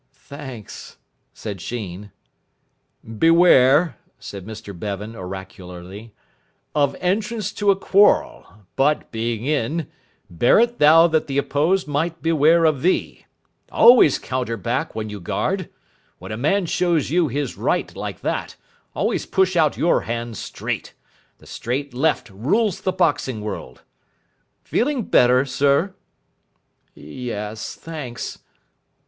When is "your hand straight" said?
19.77-20.95